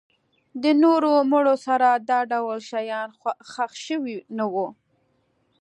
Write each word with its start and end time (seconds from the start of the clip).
له 0.61 0.71
نورو 0.83 1.11
مړو 1.31 1.55
سره 1.67 1.89
دا 2.09 2.19
ډول 2.31 2.59
شیان 2.69 3.09
ښخ 3.51 3.71
شوي 3.85 4.17
نه 4.37 4.45
وو. 4.53 4.67